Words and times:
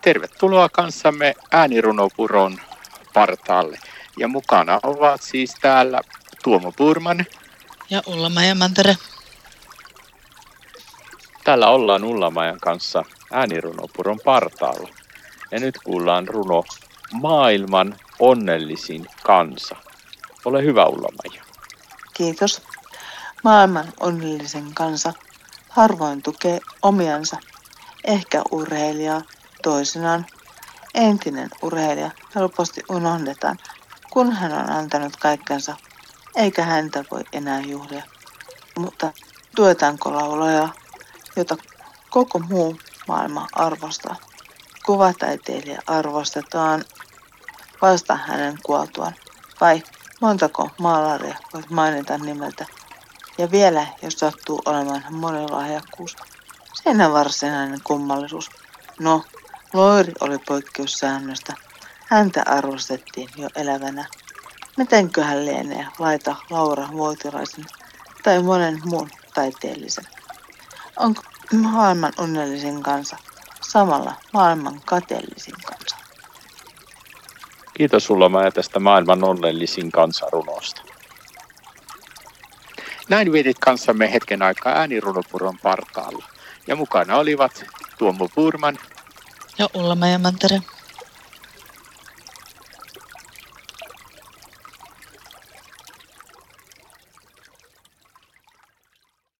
Tervetuloa 0.00 0.68
kanssamme 0.68 1.34
äänirunopuron 1.50 2.58
partaalle. 3.14 3.78
Ja 4.18 4.28
mukana 4.28 4.80
ovat 4.82 5.22
siis 5.22 5.54
täällä 5.60 6.00
Tuomo 6.44 6.72
Purman. 6.72 7.26
Ja 7.90 8.02
Ullamajan 8.06 8.58
Mantere. 8.58 8.96
Täällä 11.44 11.68
ollaan 11.68 12.04
Ullamajan 12.04 12.60
kanssa 12.60 13.04
äänirunopuron 13.32 14.18
partaalla. 14.24 14.88
Ja 15.50 15.60
nyt 15.60 15.78
kuullaan 15.84 16.28
runo 16.28 16.64
Maailman 17.12 17.96
onnellisin 18.18 19.06
kansa. 19.22 19.76
Ole 20.44 20.62
hyvä 20.62 20.86
Ullamaja. 20.86 21.42
Kiitos. 22.14 22.62
Maailman 23.44 23.92
onnellisen 24.00 24.74
kansa 24.74 25.12
harvoin 25.68 26.22
tukee 26.22 26.60
omiansa. 26.82 27.36
Ehkä 28.04 28.42
urheilijaa 28.50 29.22
toisinaan. 29.62 30.26
Entinen 30.94 31.50
urheilija 31.62 32.10
helposti 32.34 32.82
unohdetaan, 32.88 33.58
kun 34.10 34.32
hän 34.32 34.52
on 34.52 34.70
antanut 34.70 35.16
kaikkensa, 35.16 35.76
eikä 36.36 36.64
häntä 36.64 37.04
voi 37.10 37.24
enää 37.32 37.60
juhlia. 37.60 38.02
Mutta 38.78 39.12
tuetaanko 39.56 40.14
laulaja, 40.14 40.68
jota 41.36 41.56
koko 42.10 42.38
muu 42.38 42.76
maailma 43.08 43.46
arvostaa? 43.52 44.16
Kuvataiteilija 44.86 45.82
arvostetaan 45.86 46.84
vasta 47.82 48.16
hänen 48.16 48.58
kuoltuaan, 48.62 49.14
vai 49.60 49.82
montako 50.20 50.70
maalaria 50.78 51.38
voit 51.54 51.70
mainita 51.70 52.18
nimeltä? 52.18 52.66
Ja 53.38 53.50
vielä, 53.50 53.86
jos 54.02 54.14
sattuu 54.14 54.62
olemaan 54.66 55.04
monilahjakkuus, 55.10 56.16
on 56.86 57.12
varsinainen 57.12 57.80
kummallisuus. 57.84 58.50
No, 58.98 59.24
Loiri 59.72 60.12
oli 60.20 60.38
poikkeussäännöstä. 60.38 61.54
Häntä 62.06 62.42
arvostettiin 62.46 63.28
jo 63.36 63.48
elävänä. 63.56 64.06
Mitenköhän 64.76 65.46
lienee 65.46 65.86
laita 65.98 66.36
Laura 66.50 66.88
Voutilaisen 66.92 67.64
tai 68.22 68.42
monen 68.42 68.80
muun 68.84 69.10
taiteellisen? 69.34 70.04
Onko 70.96 71.22
maailman 71.52 72.12
onnellisin 72.18 72.82
kansa 72.82 73.16
samalla 73.60 74.14
maailman 74.32 74.80
kateellisin 74.84 75.54
kansa? 75.66 75.96
Kiitos 77.74 78.04
sulla 78.04 78.28
mä 78.28 78.50
tästä 78.50 78.80
maailman 78.80 79.24
onnellisin 79.24 79.92
kansarunosta. 79.92 80.82
Näin 83.08 83.32
vietit 83.32 83.58
kanssamme 83.58 84.12
hetken 84.12 84.42
aikaa 84.42 84.72
äänirunopuron 84.72 85.58
partaalla. 85.62 86.24
Ja 86.66 86.76
mukana 86.76 87.16
olivat 87.16 87.64
Tuomo 87.98 88.28
Purman 88.34 88.78
ja 89.58 89.68
Ulla 89.74 89.94
Mantere. 90.18 90.62